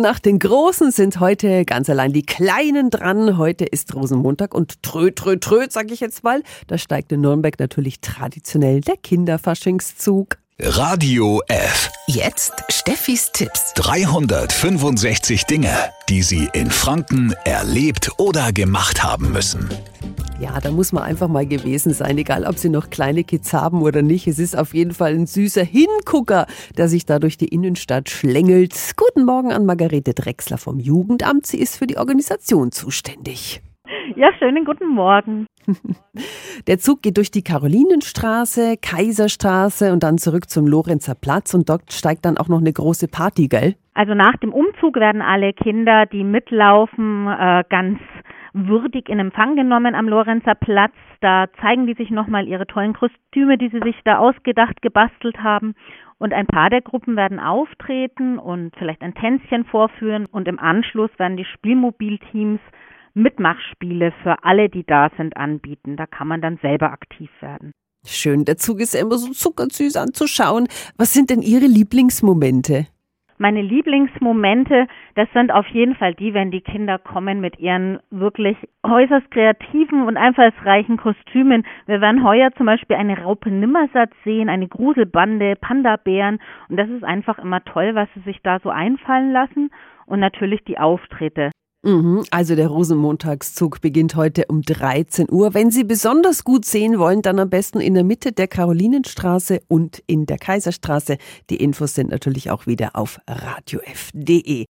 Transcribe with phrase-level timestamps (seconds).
[0.00, 3.36] Nach den Großen sind heute ganz allein die Kleinen dran.
[3.36, 6.42] Heute ist Rosenmontag und tröd, tröd, tröd, sag ich jetzt mal.
[6.66, 10.38] Da steigt in Nürnberg natürlich traditionell der Kinderfaschingszug.
[10.58, 11.90] Radio F.
[12.06, 13.74] Jetzt Steffis Tipps.
[13.74, 15.76] 365 Dinge,
[16.08, 19.68] die Sie in Franken erlebt oder gemacht haben müssen.
[20.40, 23.82] Ja, da muss man einfach mal gewesen sein, egal ob sie noch kleine Kids haben
[23.82, 24.26] oder nicht.
[24.26, 26.46] Es ist auf jeden Fall ein süßer Hingucker,
[26.76, 28.74] der sich da durch die Innenstadt schlängelt.
[28.96, 31.46] Guten Morgen an Margarete Drechsler vom Jugendamt.
[31.46, 33.62] Sie ist für die Organisation zuständig.
[34.16, 35.46] Ja, schönen guten Morgen.
[36.66, 41.92] Der Zug geht durch die Karolinenstraße, Kaiserstraße und dann zurück zum Lorenzer Platz und dort
[41.92, 43.74] steigt dann auch noch eine große Party, gell?
[43.94, 47.98] Also nach dem Umzug werden alle Kinder, die mitlaufen, äh, ganz
[48.52, 50.92] würdig in Empfang genommen am Lorenzer Platz.
[51.20, 55.74] Da zeigen die sich nochmal ihre tollen Kostüme, die sie sich da ausgedacht, gebastelt haben.
[56.18, 60.26] Und ein paar der Gruppen werden auftreten und vielleicht ein Tänzchen vorführen.
[60.26, 62.60] Und im Anschluss werden die Spielmobilteams
[63.14, 65.96] Mitmachspiele für alle, die da sind, anbieten.
[65.96, 67.72] Da kann man dann selber aktiv werden.
[68.04, 70.66] Schön, der Zug ist immer so zuckersüß anzuschauen.
[70.96, 72.86] Was sind denn Ihre Lieblingsmomente?
[73.42, 78.56] Meine Lieblingsmomente, das sind auf jeden Fall die, wenn die Kinder kommen mit ihren wirklich
[78.84, 81.66] äußerst kreativen und einfallsreichen Kostümen.
[81.86, 87.02] Wir werden heuer zum Beispiel eine Raupe Nimmersatz sehen, eine Gruselbande, Panda-Bären und das ist
[87.02, 89.72] einfach immer toll, was sie sich da so einfallen lassen
[90.06, 91.50] und natürlich die Auftritte.
[91.84, 95.52] Mhm, also der Rosenmontagszug beginnt heute um 13 Uhr.
[95.52, 100.00] Wenn Sie besonders gut sehen wollen, dann am besten in der Mitte der Karolinenstraße und
[100.06, 101.18] in der Kaiserstraße.
[101.50, 104.60] Die Infos sind natürlich auch wieder auf radiof.de.